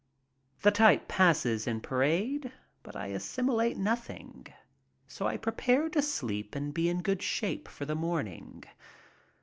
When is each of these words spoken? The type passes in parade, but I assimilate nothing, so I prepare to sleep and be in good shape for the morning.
The 0.63 0.71
type 0.71 1.07
passes 1.07 1.67
in 1.67 1.79
parade, 1.79 2.51
but 2.81 2.95
I 2.95 3.05
assimilate 3.09 3.77
nothing, 3.77 4.47
so 5.05 5.27
I 5.27 5.37
prepare 5.37 5.89
to 5.89 6.01
sleep 6.01 6.55
and 6.55 6.73
be 6.73 6.89
in 6.89 7.03
good 7.03 7.21
shape 7.21 7.67
for 7.67 7.85
the 7.85 7.93
morning. 7.93 8.63